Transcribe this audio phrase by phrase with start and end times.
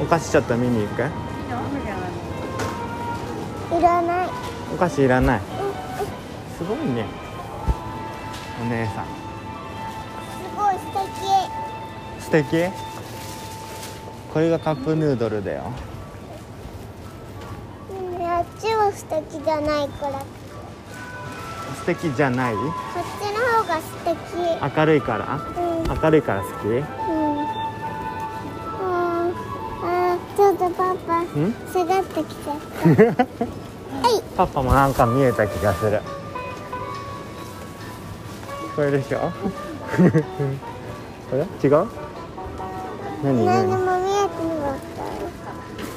[0.00, 1.02] お菓子ちょっと見に行く？
[3.78, 4.28] いらない。
[4.74, 5.40] お菓子いらない？
[5.40, 5.46] うん。
[6.56, 7.04] すごいね。
[8.62, 9.04] お姉さん。
[9.04, 9.10] す
[10.56, 10.80] ごい素
[12.18, 12.72] 素敵？
[14.32, 15.72] これがカップヌードルだよ。
[17.88, 20.20] 敵うんあっちは素敵じゃないから。
[20.20, 20.24] こ
[21.76, 22.54] 素敵じゃない？
[22.58, 22.58] っ
[23.20, 24.78] ちの方が素敵。
[24.78, 25.36] 明るいから？
[25.36, 25.82] うん。
[25.82, 26.52] うん明るいから好き？
[26.54, 27.29] あ
[30.60, 31.54] とパパん？
[31.72, 32.56] 下がってきちゃっ
[33.16, 33.24] た。
[33.24, 34.22] はい。
[34.36, 36.00] パパもなんか見えた気がする。
[38.76, 39.32] これでしょ？
[41.62, 41.86] 違う？
[43.22, 43.44] 何？
[43.46, 43.46] 何？
[43.46, 44.78] 何も見えてなかっ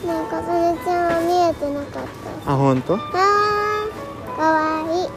[0.01, 0.07] た。
[0.07, 2.03] なんかそれちゃんは見えてなかっ
[2.45, 2.51] た。
[2.51, 2.93] あ本当？
[2.95, 5.09] あーかわいい。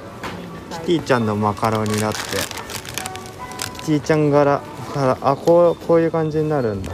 [0.71, 2.19] キティちゃんのマカロニだって。
[3.81, 4.61] キティちゃん柄
[4.93, 6.93] からあこうこういう感じになるんだ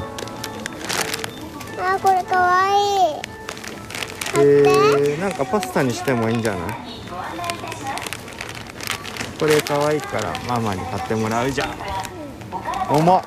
[4.34, 6.60] えー、なんかパスタにしてもいいんじゃない？
[9.38, 11.68] これ可愛いからママに買ってもらうじゃん。
[12.88, 13.22] 重っ。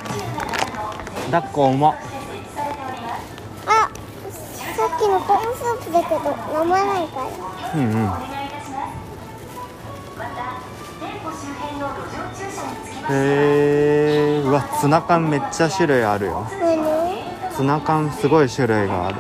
[1.32, 1.96] 抱っこ重っ。
[3.68, 3.90] あ
[4.78, 6.20] さっきのコーンスープだけど
[6.64, 7.26] 飲まないから。
[7.76, 7.92] うんうん。
[13.08, 16.48] へえー、うわツナ缶めっちゃ種類あるよ。
[16.60, 17.56] 何？
[17.56, 19.18] ツナ缶すごい種類がある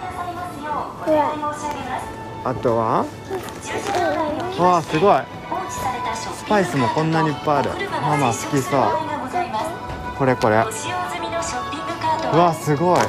[2.45, 3.03] あとは？
[4.59, 5.21] わあすごい。
[6.35, 7.71] スパイスもこんなにいっぱいある。
[8.03, 8.81] ママ好きそう。
[10.15, 10.57] これこれ。
[10.57, 10.59] う
[12.37, 12.99] わすごい。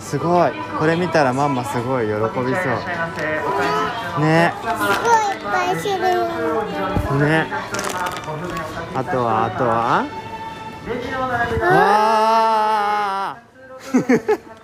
[0.00, 0.52] すごい。
[0.78, 2.44] これ見たらママすごい喜びそう。
[4.22, 4.54] ね。
[7.20, 7.46] ね。
[8.94, 10.06] あとはあとは？
[11.60, 11.74] わ
[13.32, 13.36] あ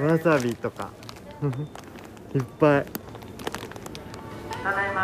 [0.00, 0.90] わさびとか。
[2.34, 2.86] いっぱい。
[4.66, 4.94] あー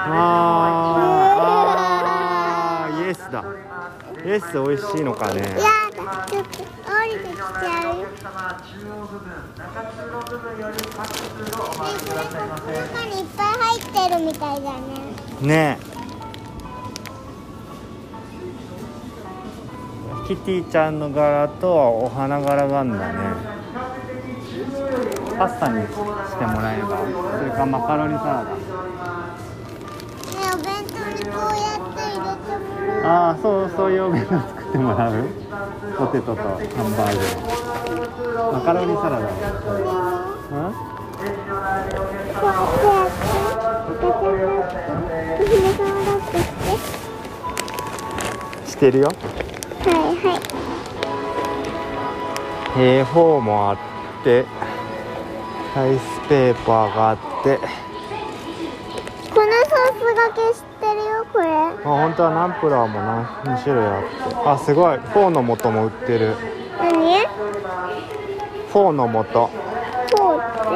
[2.89, 3.45] あーイエスだ。
[4.25, 5.41] イエス美味しいのかね。
[5.41, 5.49] いや
[5.95, 6.65] だちょっと降
[7.05, 7.99] りてきちゃう。
[7.99, 8.07] よ
[12.89, 15.77] 中にいっぱい入ってるみたいだね。
[15.77, 16.01] ね
[20.31, 23.60] キティちゃんの柄とお花柄があるんだね
[25.41, 26.99] パスタにしてもらえば
[27.39, 28.51] それかマカロニサラダ。
[28.51, 28.61] ね
[30.53, 33.07] お弁当にこうやって入れてもらう。
[33.07, 35.15] ああそうそういうお弁当作ってもらう。
[35.97, 38.53] ポテトとハンバーグ。
[38.53, 39.31] マカロニサラダ
[48.67, 49.07] してるよ。
[49.07, 49.13] は
[49.89, 50.37] いは
[52.77, 52.83] い。
[52.99, 53.79] 絵本もあっ
[54.23, 54.45] て
[55.77, 57.59] ライスペーパーがあって
[59.31, 61.47] このソースがけ知ってるよこれ。
[61.47, 64.09] あ本当はナンプラーもな2種類あって。
[64.49, 64.99] あすごい。
[64.99, 66.35] フォーの素も売ってる。
[66.81, 67.27] 何？
[68.69, 69.49] フォーの素。
[70.17, 70.69] こうって？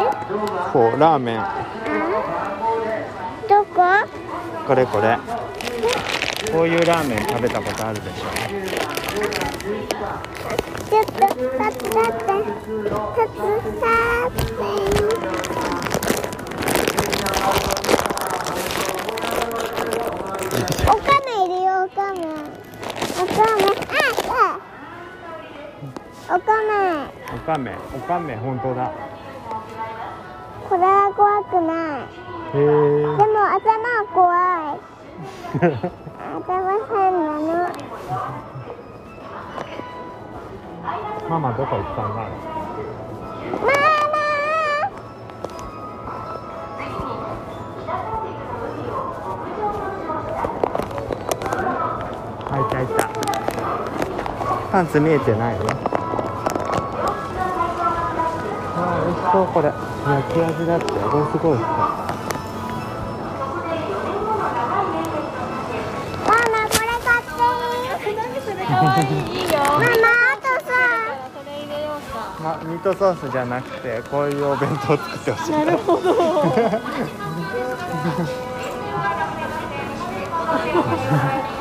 [0.70, 1.40] フォーラーメン。
[1.40, 1.66] あ？
[3.48, 3.82] どこ？
[4.66, 5.18] これこれ。
[6.52, 8.14] こういうラーメン食べたことあるでし
[10.88, 14.53] ちょっと立って立って立って
[20.86, 22.20] おかめいるよおかめ。
[22.20, 23.64] おかめ。
[23.88, 23.96] あ
[26.28, 26.70] あおかめ。
[27.32, 27.72] ょおかめ。
[27.94, 28.36] おかめ。
[28.36, 28.92] 本当だ
[30.68, 32.08] これは怖くない
[32.54, 32.64] へで
[33.06, 34.78] も頭は怖い
[36.36, 36.42] 頭
[36.88, 37.48] 変なの。
[37.68, 37.72] え
[41.28, 42.14] ママどこ行ったんだ
[43.60, 43.83] ママ
[54.74, 55.62] パンツ見えてないよ
[58.76, 59.68] あー美味しそうこれ。
[59.68, 60.98] 焼き味だってこれ
[61.30, 61.58] すごい。
[61.58, 61.68] 好マ
[66.34, 67.30] マこれ買って。
[68.16, 69.60] 何それ可愛いいいよ。
[69.62, 69.86] ママあ
[70.42, 70.74] とさ
[72.42, 75.52] まミートソースじゃなくてこういうお弁当を作ってほしい。
[75.52, 76.12] なるほど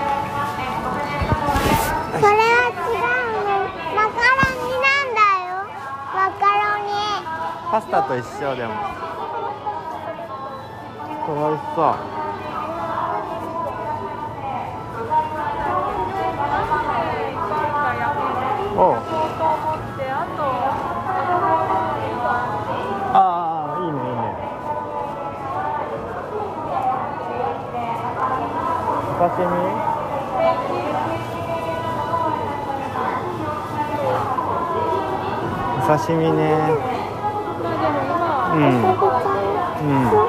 [7.74, 8.74] パスタと一緒でも。
[11.26, 11.86] こしそう。
[18.78, 18.94] お
[23.12, 23.18] あ
[23.74, 24.24] あいいねいいね。
[29.10, 29.52] お刺身。
[35.82, 37.03] お刺身ね。
[37.84, 38.60] うん。
[38.60, 40.24] うん。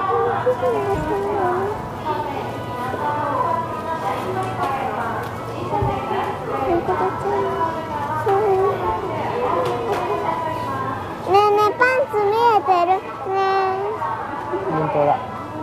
[10.04, 12.98] ねえねえパンツ見えてる
[13.32, 13.38] ね
[14.70, 15.18] 本当だ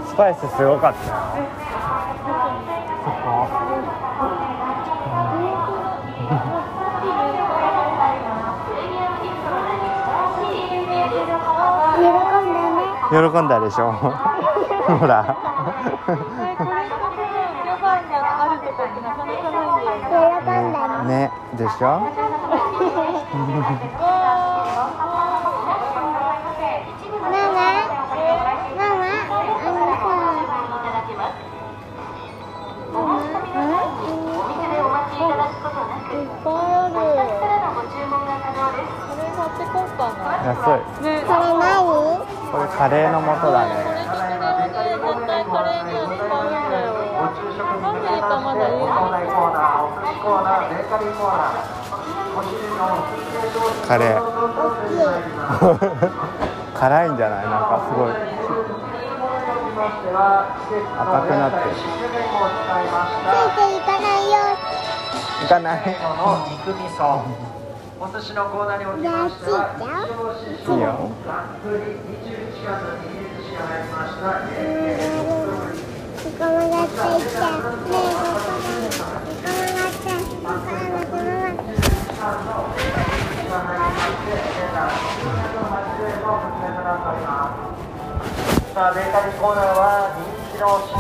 [0.08, 1.61] スパイスすごかった
[13.12, 13.20] 喜ん
[13.50, 13.92] だでしょ。
[14.88, 15.26] ほら。
[15.28, 15.34] こ
[16.12, 16.24] れこれ
[16.56, 16.64] こ
[17.12, 17.20] そ
[17.66, 19.34] 旅館があるとかってなかなかない
[20.00, 22.00] んだよね喜んだねねでしょマ。
[27.32, 27.52] ママ。
[27.52, 27.58] マ
[32.94, 33.28] あのさ
[36.12, 37.00] いっぱいあるこ
[39.16, 40.60] れ買ってこうかな安
[41.00, 41.11] いね
[42.82, 43.12] カレー。
[43.12, 43.76] の素だね
[53.88, 54.22] カレー。
[56.74, 58.12] 辛いんじゃないなんかすごい
[60.98, 62.18] 赤くなってついて
[63.78, 64.34] いかないよ
[65.44, 65.80] いかない
[68.00, 68.66] お寿司のコー。
[68.66, 68.80] ナー。
[68.80, 69.78] におきましては
[70.32, 71.12] いいよ
[88.74, 90.24] さあベーカリーコーナーは人
[90.56, 90.96] 気の品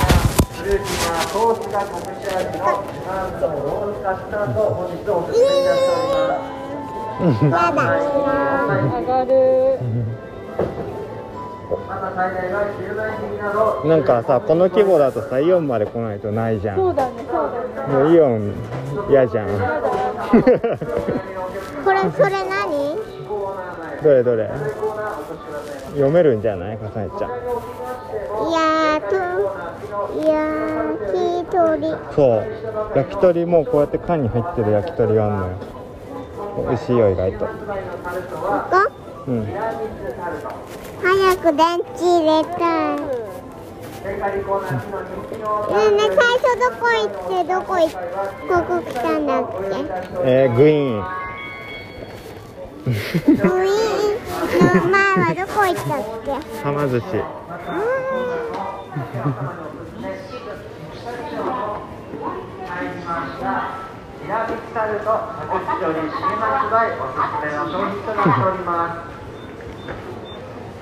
[0.59, 1.89] フルーティーなソースが隠
[2.19, 6.60] し味のジュランドロールカスタード本日おすすめいたしております
[7.21, 9.79] やだ上がる
[13.87, 14.03] なん。
[14.03, 16.77] かさこの規模だとさイオンまで来ないとないじゃん。
[16.77, 18.53] そうだねそうだねもうイオン
[19.09, 19.47] 嫌じゃん。
[19.47, 19.53] こ
[21.93, 22.97] れそれ何
[24.03, 24.49] どれどれ
[25.91, 26.41] 読めるん。
[26.41, 27.29] じゃないかさえちゃん。
[28.51, 29.15] やーと
[30.19, 30.33] 焼
[31.13, 32.43] き鳥そう
[32.95, 35.53] 焼き鳥もこうやって缶に入ってる焼き鳥があるのよ
[36.67, 37.57] 美味しいよ意外とここ
[39.27, 39.45] うん
[41.03, 42.97] 早く電池入れたい。
[42.97, 43.01] ね
[44.03, 44.87] ベーカリーコーナーの人
[45.35, 47.93] 気のえねえ最初どこ行ってどこ行って
[48.49, 49.65] ここ来たんだっけ？
[50.25, 50.97] えー、グイーン。
[50.97, 52.91] ウィー
[54.87, 55.83] ンの前はどこ行ったっ
[56.25, 56.31] け？
[56.65, 57.17] はま寿司入
[62.87, 63.51] りました
[64.23, 65.13] ニラビキタルト100
[65.77, 69.21] 種より新発売おすすめの商品となっております。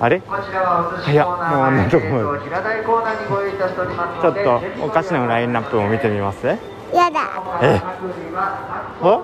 [0.00, 0.20] あれ？
[0.22, 2.06] こちらはお寿司コーナーもうあんなとこ。
[2.06, 6.46] まで前平台コーナーにご用意いたしておりますちょっとお菓子のラインナップを見てみます？
[6.46, 7.20] やだ。
[7.60, 7.82] え？
[9.02, 9.22] お？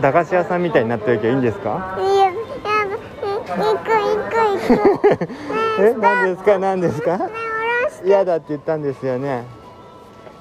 [0.00, 1.96] 駄菓子屋さんみたいになってるけどいいんですか？
[2.00, 2.34] いややだ
[3.56, 3.94] 行く行
[4.26, 4.78] く行
[5.18, 5.28] くね
[5.78, 7.28] え何ですか何ですかえ下ろ
[7.90, 9.44] して嫌だって言ったんですよね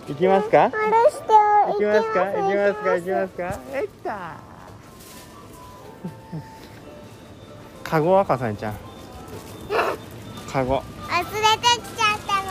[0.09, 0.63] 行きますか？
[0.63, 0.71] 行
[1.77, 2.25] きますか？
[2.25, 2.83] 行きます。
[2.83, 2.95] か？
[2.95, 3.59] 行きますか？
[3.73, 4.37] えった
[7.83, 8.73] カゴはかさんちゃん。
[10.51, 10.81] カゴ。
[11.07, 12.49] 忘れてきちゃったの。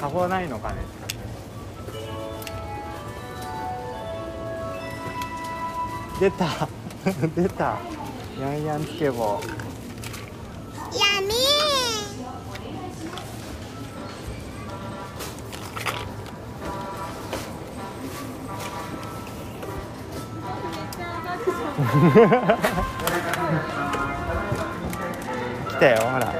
[0.00, 0.76] カゴないのかね？
[6.20, 6.68] 出た。
[7.36, 7.76] 出た。
[8.40, 9.40] ヤンヤンつけ棒。
[10.92, 11.45] 闇？
[25.68, 26.32] 来たよほら。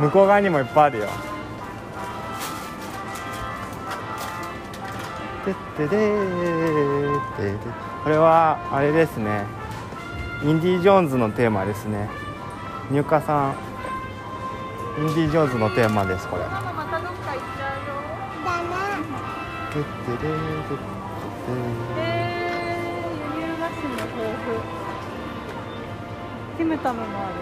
[0.00, 1.06] 向こう側にもいっぱいあるよ。
[5.44, 7.58] てってでーってで
[8.04, 9.44] これはあれですね。
[10.42, 12.08] インディ・ジョーンズのテーマですね。
[12.90, 13.54] 入荷さん。
[14.98, 16.44] インディ・ジョーンズのテーマですこれ。
[19.72, 19.88] てって
[20.22, 20.36] でー
[22.72, 24.60] 輸入菓子も豊富
[26.58, 27.34] キムタムもある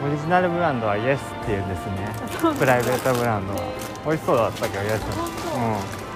[0.00, 0.06] こ。
[0.06, 2.08] オリジナルブランドはイエスっていうんですね。
[2.40, 3.60] こプライベートブランドは。
[4.06, 5.02] 美味しそうだったけどイエス。
[5.04, 6.07] うん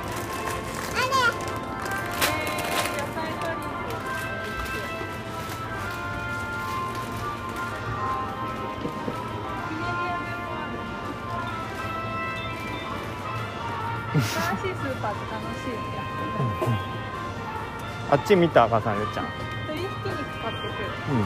[18.13, 19.25] あっち見た赤さんゆっちゃん。
[19.69, 20.05] 鶏ひき肉
[20.43, 20.85] 買ってくる。
[21.13, 21.25] うん。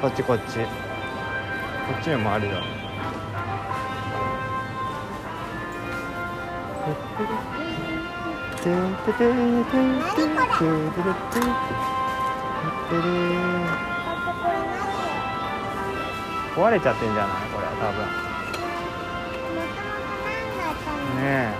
[0.00, 0.60] こっちこっち。
[0.60, 0.64] こ
[2.00, 2.62] っちにもあるよ。
[16.56, 17.36] 壊れちゃってんじゃない？
[17.52, 18.00] これ多分。
[21.16, 21.52] ね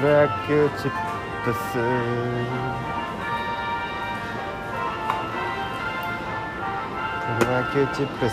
[0.00, 0.90] プロ野球チッ
[1.44, 1.58] プス。
[7.38, 8.32] プロ野球チップス。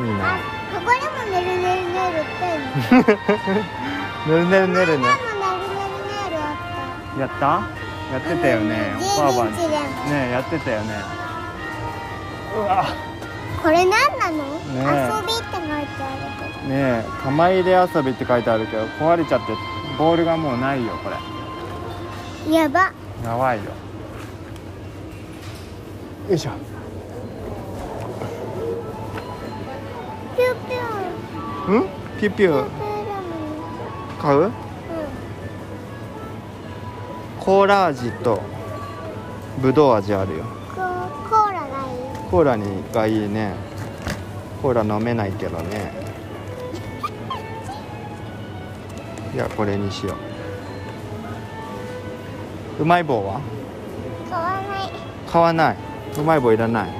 [0.00, 0.38] いいな。
[0.72, 2.46] ここでもねるねるねるって
[4.30, 5.04] ねるねるねるね。
[7.16, 7.46] るやった？
[8.12, 8.94] やってたよね。
[8.94, 10.04] うんばあば12日でも。
[10.10, 10.94] ねやってたよね。
[12.56, 12.84] うわ。
[12.86, 13.15] た
[13.62, 14.44] これ何なの、
[14.74, 15.08] え。
[15.18, 16.68] 遊びって書いてあるけど。
[16.68, 19.52] ねえ玉入れ遊びって書いてあるけど壊れちゃって
[19.98, 21.10] ボールがもうないよこ
[22.48, 22.54] れ。
[22.54, 22.92] やば。
[23.24, 23.64] やばいよ。
[26.28, 26.50] よいしょ。
[30.36, 31.88] ピューピュん？
[32.20, 32.66] ピュピュ
[34.20, 34.38] 買う？
[34.40, 34.52] うん。
[37.40, 38.40] コーラ味と
[39.58, 40.44] ぶどう味あるよ
[42.30, 43.54] コーラにがいいね。
[44.60, 45.92] コーラ飲めないけどね。
[49.34, 50.14] いやこれにしよ
[52.78, 52.82] う。
[52.82, 53.40] うまい棒は？
[54.28, 54.90] 買わない。
[55.30, 55.76] 買わない。
[56.18, 56.90] うまい棒いらない。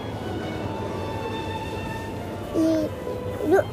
[2.54, 2.62] い
[3.50, 3.64] る。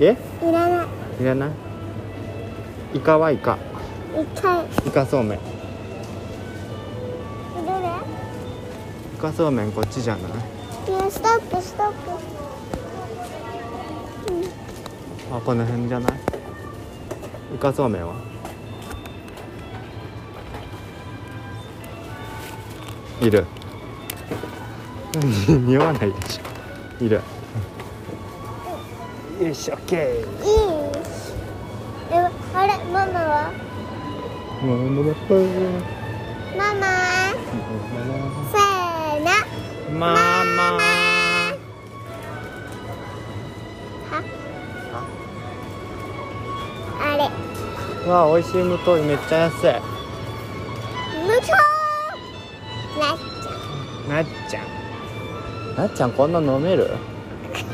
[0.00, 0.16] え？
[0.42, 0.86] いらない。
[1.22, 1.50] いらない？
[2.94, 3.58] イカはイカ
[4.12, 5.38] 一回イカそうめん。
[5.38, 5.42] イ
[7.64, 7.88] どれ？
[9.20, 10.32] カそうめんこっちじゃない？
[10.90, 12.10] いやストップストップ。
[15.32, 16.12] あこの辺じゃない？
[17.54, 18.14] イカそうめんは？
[23.20, 23.46] いる。
[25.64, 27.04] 匂わないでしょ。
[27.04, 27.20] いる。
[29.40, 30.24] よいしょ OK いい。
[32.10, 32.14] え
[32.52, 33.52] あれママは？
[34.62, 36.86] もうもうママ
[38.49, 38.49] せーの
[39.92, 40.80] ママは？
[47.00, 47.24] あれ。
[48.10, 49.56] わあ美味しい無糖めっちゃ安い。
[51.26, 51.46] 無糖。
[52.98, 54.64] なっちゃなっちゃん。
[55.76, 56.90] なっちゃんこんな飲める？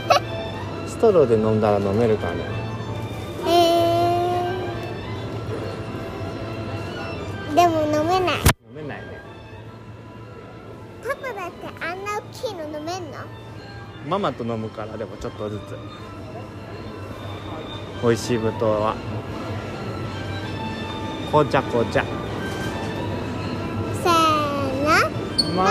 [0.88, 2.36] ストローで飲んだら飲めるかね？
[3.44, 3.52] うへ
[7.52, 7.86] えでも
[14.06, 15.76] ママと飲むからでもちょっとずつ。
[18.02, 18.94] 美味しい無糖は。
[21.30, 22.02] 紅茶紅茶。
[22.02, 24.86] せーの。
[25.56, 25.70] ママ。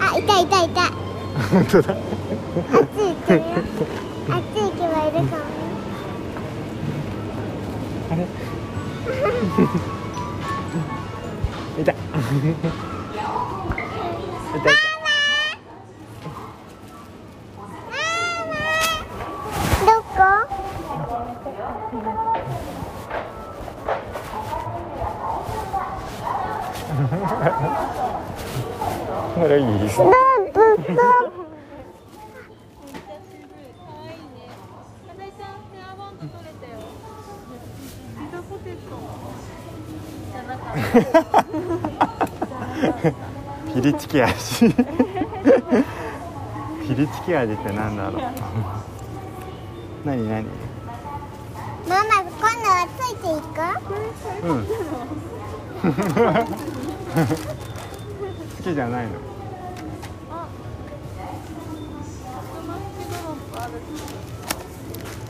[0.00, 0.92] あいたいたいた。
[1.50, 1.94] 本当だ。
[1.94, 2.00] あっち
[2.98, 3.44] 行ってるよ
[4.30, 5.53] あっち行けばいるかも
[9.54, 9.56] い
[11.84, 11.92] たい。
[11.92, 11.94] たい。
[19.84, 20.08] どこ
[29.34, 29.90] これいいどこどこ
[30.72, 33.36] めっちゃ渋い
[33.76, 34.24] 可愛いね
[35.06, 36.72] かなえちゃんヘアバンド取れたよ
[38.16, 38.78] ピザポテト
[40.32, 40.80] じゃなかった
[43.74, 44.68] ピリチキ味。
[46.86, 48.22] ピリチキ味ってなんだろう。
[50.04, 50.46] 何何？
[51.88, 53.58] ママ今度はついていく？
[54.46, 54.64] うん。
[58.56, 59.10] 好きじゃないの？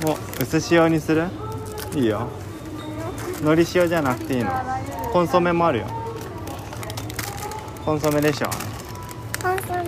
[0.07, 0.09] お
[0.43, 1.29] 薄塩にする？
[1.95, 2.29] いいよ
[3.43, 4.51] のり塩じゃなくていいの？
[5.13, 5.87] コンソメもあるよ。
[7.85, 8.47] コンソメでしょ？
[9.43, 9.85] コンソメ。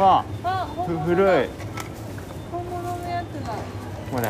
[0.00, 0.24] わ
[0.86, 1.48] ふ古い。
[2.50, 3.54] 本物のやつだ。
[4.10, 4.20] こ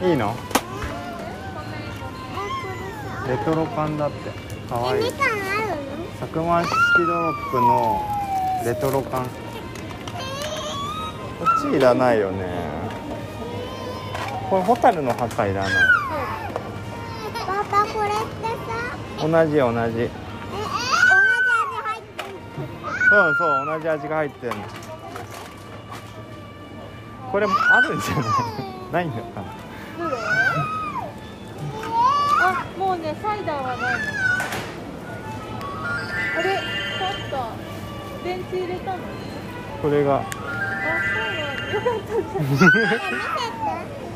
[0.00, 0.08] れ。
[0.08, 0.12] い。
[0.12, 0.34] いの？
[3.26, 4.30] えレトロ感だって。
[4.68, 5.12] かわいい。
[6.20, 8.00] 佐久間式ドロップの
[8.64, 9.26] レトロ感
[11.44, 12.46] こっちいらないよね。
[14.48, 15.72] これホタルの墓いらない。
[17.46, 18.16] パパこれって
[19.18, 19.28] さ。
[19.28, 20.00] 同じ同じ。
[20.00, 22.32] ええ同じ味入ってる
[23.10, 24.58] そうそう同じ味が入ってるの。
[27.30, 28.24] これもあるんじゃない？
[28.92, 29.44] ないのか
[32.40, 33.86] あもうねサイダーはないの。
[36.38, 37.36] あれちょっと
[38.24, 38.98] 電池入れたの？
[39.82, 40.24] これが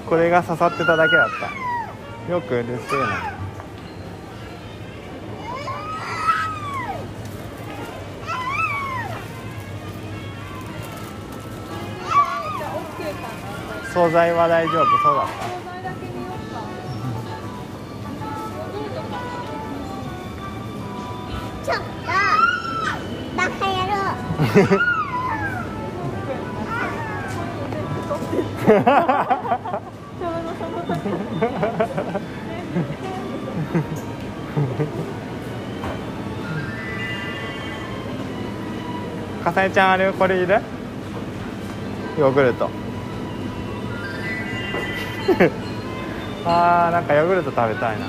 [0.08, 1.28] これが刺さってただけだっ
[2.26, 2.32] た。
[2.32, 3.38] よくうるせえな。
[13.98, 15.32] 惣菜は大丈夫そうだっ惣
[15.64, 16.60] 菜だけ見ようか
[18.54, 19.08] ヨーグルトか
[21.64, 22.12] ちょっと
[23.36, 23.76] バカ野
[24.78, 24.94] 郎
[39.44, 40.60] かさえちゃんあれこれいる
[42.18, 42.68] ヨーグルト。
[46.44, 48.06] あーなんかヨーグルト食べたいな。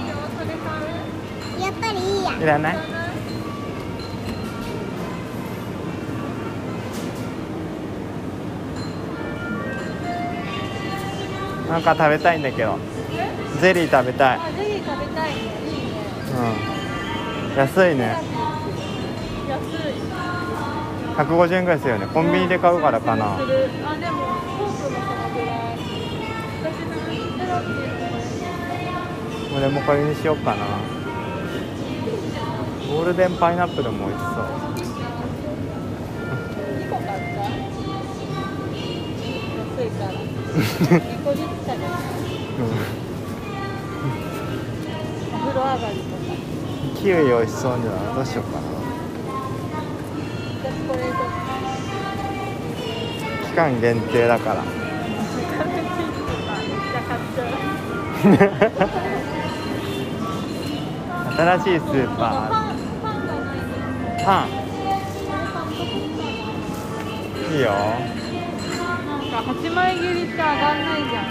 [1.64, 2.32] やっぱりいいや。
[2.42, 2.99] いらない？
[11.70, 12.78] なんか食べたいんだけど。
[13.62, 14.38] ゼリー食べたい。
[14.40, 15.34] あゼリー食べたい。
[15.34, 16.02] ねいいね。
[17.54, 17.58] うん。
[17.58, 18.18] 安いね。
[19.48, 20.00] 安い。
[21.18, 22.08] 150円ぐらいするよね。
[22.08, 23.36] コンビニで買うからかな。
[23.36, 24.92] あでもフォークもその
[25.34, 25.78] ぐらい。
[26.64, 26.76] 私
[29.58, 30.66] 俺もこれにしようかな。
[32.90, 34.59] ゴールデンパイナップルも美味しそう
[40.60, 41.90] 個ずつ食べた
[45.34, 46.28] お風呂上がりとか
[47.02, 48.68] キウイ美味しそうじゃないどうしようかな
[53.48, 54.64] 期間限定だから
[61.38, 64.48] 新しいスーパーパン
[67.54, 67.72] いいよ
[69.40, 71.26] なんか8枚切りって上がんないじゃん。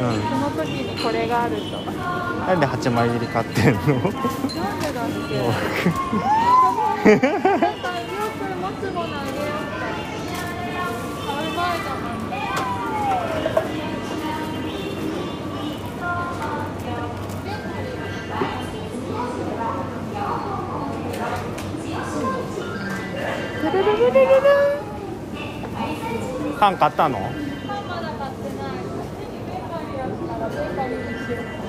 [0.00, 0.22] うん。
[0.22, 5.38] その時にこれがあるとなんで8枚切り買ってんのなんでだっけ
[7.08, 9.62] なんかよく持つものあげよう
[11.24, 12.20] 買う前だもん
[23.62, 24.18] ルルルルル
[24.64, 24.69] ル
[26.60, 27.18] パン買ったの？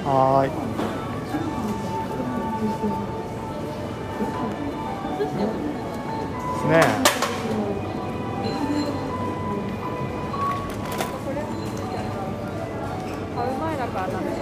[0.03, 0.51] はーい。
[6.69, 6.75] ね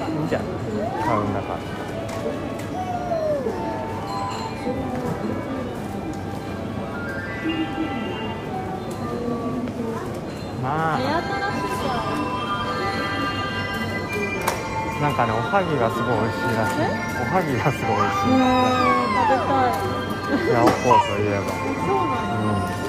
[0.10, 0.48] いいんじゃない
[1.04, 1.60] 買うんだから
[10.70, 12.22] ま目あ新しいから
[15.02, 16.86] なんかねおはぎがすごい美味しいらしい。
[17.18, 18.38] おはぎがすごい美味しい。
[19.16, 20.54] 食べたい。
[20.54, 21.50] ヤオコーといえば。
[21.50, 22.89] そうなんそうな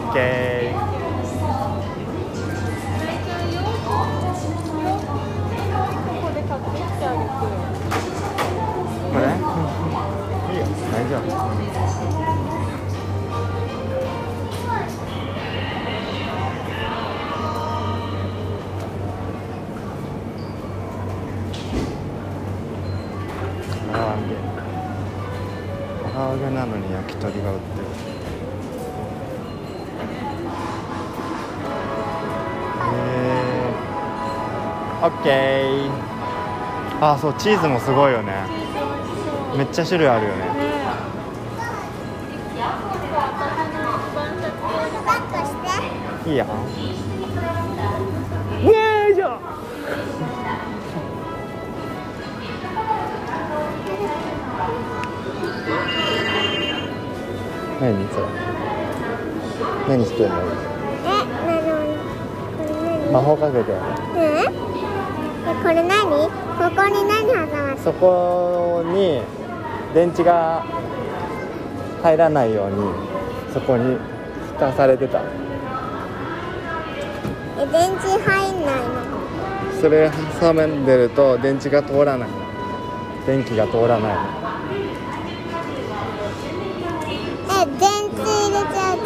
[0.00, 0.71] ない
[35.04, 35.90] オッケー
[37.00, 38.32] あそうチーズもすごいよね。
[39.56, 40.44] めっちゃ種類あるよね、
[46.26, 46.46] いいや
[48.62, 49.38] イエーイじゃ
[57.80, 58.08] 何？
[58.08, 58.26] それ。
[59.88, 60.36] 何してんの？
[63.12, 64.31] 魔法かけて、うん。
[65.62, 66.02] これ何？
[66.08, 67.82] ここに何挟まって？
[67.82, 69.22] そこに
[69.94, 70.64] 電池が
[72.02, 72.76] 入らないように
[73.54, 73.96] そこに
[74.54, 75.22] 蓋されてた。
[77.58, 82.28] え電池入んないのそれ挟んでると電池が通らない。
[83.26, 84.16] 電気が通らない。
[87.50, 89.04] え電池入れちゃうと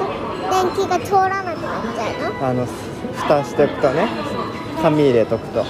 [0.50, 2.46] 電気が通らなくなっちゃうの？
[2.48, 2.66] あの
[3.14, 4.08] 蓋しておくとね
[4.80, 5.64] 紙入れとくと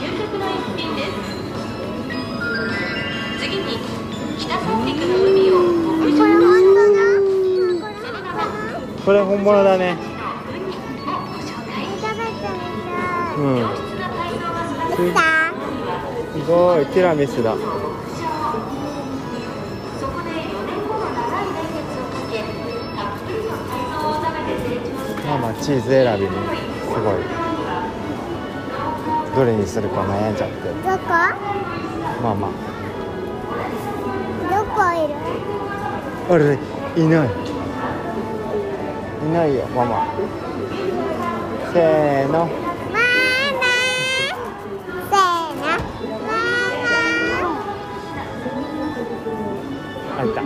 [4.38, 5.54] 北三陸の海を
[6.08, 6.10] え
[9.04, 9.96] これ本物だね。
[13.38, 13.42] うん。
[14.96, 17.54] すごいティラミスだ。
[17.54, 17.58] そ
[20.08, 26.34] こで4年後の長い年月をかけたっぷりの海藻を食べて成長するまあまあチーズ選びにす
[27.00, 27.14] ごい。
[29.36, 30.56] どれにするか悩んじゃって。
[30.68, 31.08] どこ？
[32.22, 32.75] まあまどこ
[34.94, 35.14] いる。
[36.28, 36.58] ああれ
[36.96, 37.28] いない。
[39.26, 40.06] いないよママ。
[41.72, 42.32] せーの。
[42.32, 42.48] ママ。
[45.10, 45.62] せーの。
[45.62, 46.32] マ
[50.18, 50.40] あいた。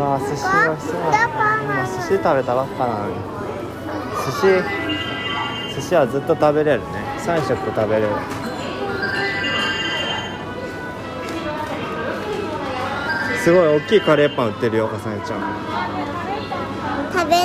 [0.00, 1.00] わあ寿司美味しそう。
[1.00, 3.14] 今寿司食べたばっかなのに。
[4.26, 4.84] 寿司。
[5.74, 6.86] 寿司はずっと食べれるね。
[7.18, 8.08] 3食食べれる
[13.44, 15.40] すごい大きいカレーパン売ってるよかさねちゃん。
[15.40, 15.46] マ
[17.12, 17.36] 食べ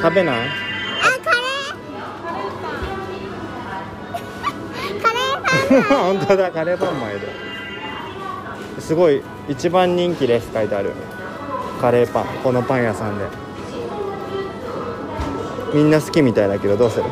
[0.00, 0.36] 食べない？
[0.46, 0.50] あ
[1.24, 5.02] カレー。
[5.02, 5.50] カレーパ
[5.80, 5.96] ンだ。
[5.96, 7.28] 本当だカレーパンもいる。
[8.78, 10.92] すごい一番人気です書いてある。
[11.80, 13.24] カレーパンこのパン屋さんで。
[15.74, 17.04] みんな好きみたいだけどどうする？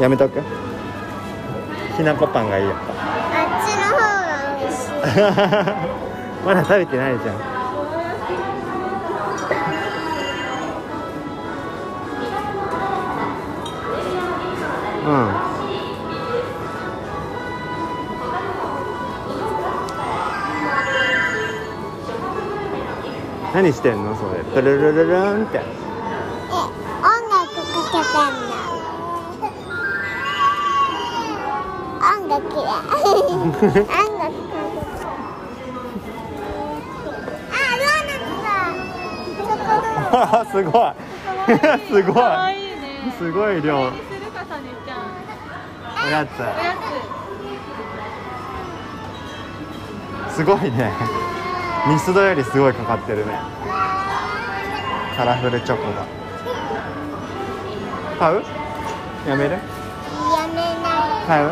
[0.00, 0.40] やめとく？
[1.96, 2.78] きなこパンがいいやっあ
[3.64, 4.90] っちの方が美味しい。
[5.74, 6.06] ぱ
[6.44, 7.58] まだ食べてないじゃん。
[15.08, 15.48] うん。
[23.54, 24.44] 何してんのそれ。
[24.44, 25.58] プルルルルンって。
[25.58, 28.58] え音楽かけてんの。
[32.14, 32.44] 音楽。
[32.60, 32.68] や
[34.04, 34.07] 音
[40.10, 40.92] ナツだそこすごい。
[41.88, 42.22] すごい。
[43.18, 43.78] すごい量。
[43.78, 43.82] お
[46.10, 46.30] やつ。
[50.34, 50.92] すごいね。
[51.88, 53.38] ミスドよりすごいかかってるね。
[55.16, 56.06] カラフルチョコが。
[58.18, 58.42] 買う？
[59.28, 59.58] やめる？
[61.26, 61.50] 買う？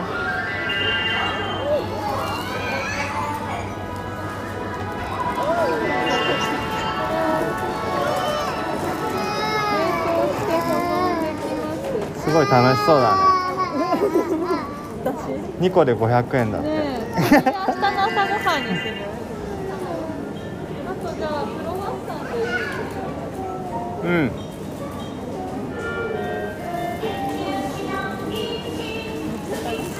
[12.36, 13.22] ごい楽しそうだね。
[15.60, 17.06] 2個で500円だって、つねえ。
[17.16, 18.60] 明日の朝ごはん。
[18.60, 18.92] にする
[20.86, 22.12] あとじゃあクロワッサ
[24.04, 24.30] うん。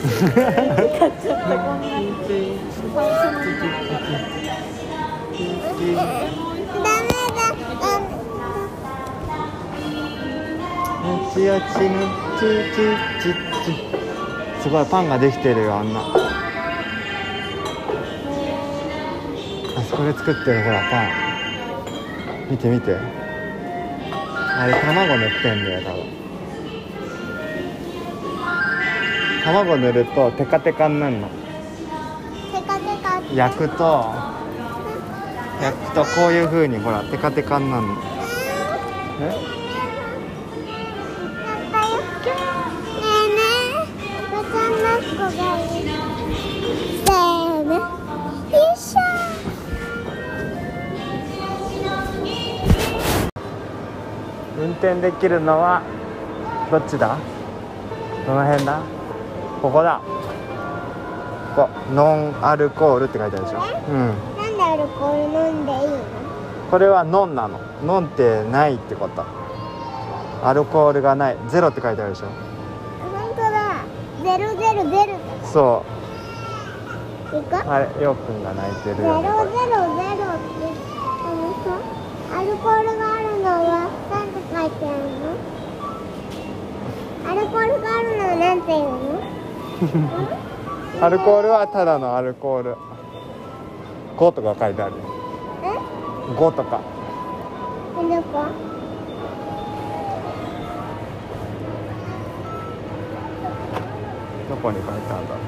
[1.47, 1.81] ダメだ
[6.85, 7.17] ダメ
[11.07, 12.45] よちよちす
[14.69, 16.01] ごいパンができてるよあんな。
[16.01, 16.05] あ
[19.89, 21.07] そこで作ってるほらパン。
[22.51, 22.95] 見て見て。
[24.59, 26.05] あれ卵塗ってんだよ多分。
[29.45, 31.29] 卵塗るとテカテカになるの。
[31.29, 31.35] テ
[32.67, 33.35] カテカって。
[33.35, 34.15] 焼くと
[35.63, 37.97] 焼くとこういう風にほらテカテカになるの。
[39.23, 39.56] え？
[54.87, 55.83] 転できるのは
[56.71, 57.19] どっちだ？
[58.25, 58.81] どの辺だ？
[59.61, 60.01] ここだ。
[61.57, 63.59] ここノンアルコールって書いてあるでしょ。
[63.59, 64.15] うん。
[64.37, 65.99] なんでアルコール飲んでいいの？
[66.71, 67.59] これはノンなの。
[67.85, 69.25] ノンってないってこと。
[70.45, 71.37] アルコールがない。
[71.49, 72.27] ゼロって書いてあるでしょ。
[73.01, 73.85] 本当だ。
[74.23, 75.19] ゼロゼロゼロ。
[75.45, 75.85] そ
[77.33, 77.37] う。
[77.39, 79.67] うあれようくんが泣いてるゼロゼロゼロって
[81.03, 81.67] あのさ
[82.39, 83.76] アルコールがあるのは
[84.57, 85.37] 書いてあるの？
[87.31, 88.81] アルコールがあるのは何て言う
[90.01, 90.07] の？
[91.05, 92.77] アルコールはただのアルコール。
[94.17, 94.95] 5とか書いてある。
[95.63, 95.67] え
[96.33, 96.81] ？5とか。
[97.97, 98.47] どこ？
[104.49, 105.35] どこに書いてあるんだ？
[105.35, 105.41] ろ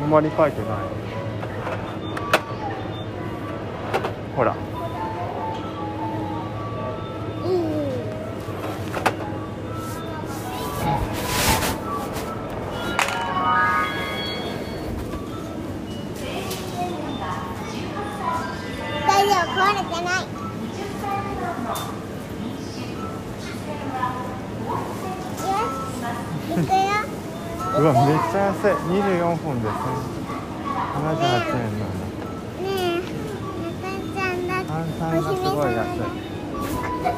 [0.00, 0.68] うあんまり書いてない
[4.38, 4.54] ほら。
[27.76, 28.72] うわめっちゃ安い。
[29.02, 29.98] 24分で78
[31.56, 32.07] 円なんだ
[34.98, 36.00] んだって炭酸がすごい安い
[36.58, 37.12] お姫様だ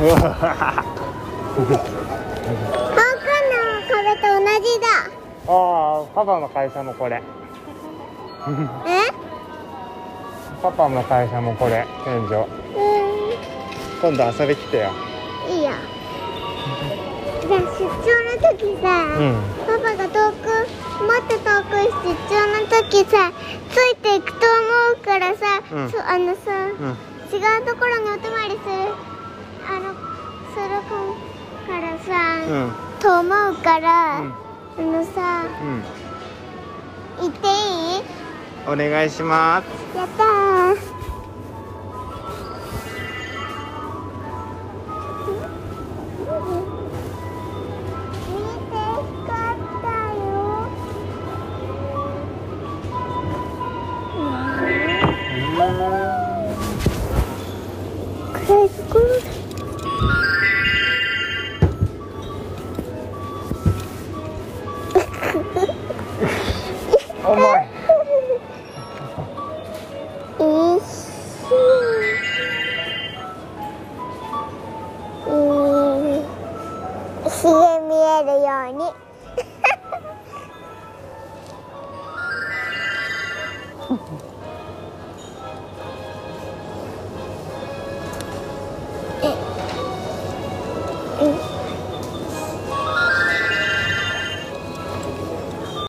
[0.00, 0.30] うわ香
[3.18, 3.56] 港の
[3.88, 4.86] 壁と同じだ。
[5.48, 5.50] あ
[6.00, 7.22] あパパの会社もこれ。
[8.86, 8.88] え？
[10.62, 12.46] パパの会社もこれ天井う
[14.00, 14.90] 今度遊び来てよ。
[14.90, 15.70] んいいよ。
[17.42, 18.86] じゃあ出張の時さ、
[19.18, 19.26] うん。
[19.66, 20.44] パパが遠く
[21.02, 21.70] もっと遠く
[22.04, 23.32] 出張の時さ
[23.70, 25.90] ついていくと思うからさ、うん。
[25.90, 26.96] そあのさ、うん。
[27.32, 28.72] 違うところにお泊まりする
[29.66, 29.94] あの
[30.52, 30.70] する
[31.66, 32.10] からさ、
[32.46, 32.72] うん。
[33.00, 34.34] と思うから、うん。
[34.78, 35.82] あのさうん。
[37.24, 37.50] 行ってい
[37.98, 38.02] い？
[38.66, 39.96] お願いします。
[39.96, 40.91] やったー